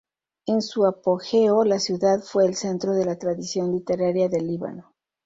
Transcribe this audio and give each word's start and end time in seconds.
En 0.47 0.63
su 0.63 0.87
apogeo, 0.87 1.63
la 1.63 1.77
ciudad 1.77 2.23
fue 2.23 2.47
el 2.47 2.55
centro 2.55 2.93
de 2.95 3.05
la 3.05 3.19
tradición 3.19 3.71
literaria 3.71 4.29
del 4.29 4.47
Líbano. 4.47 4.95